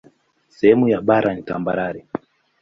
[0.47, 2.01] Sehemu ya bara ni tambarare.